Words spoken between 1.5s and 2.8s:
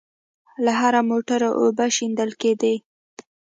اوبه شېندل کېدې.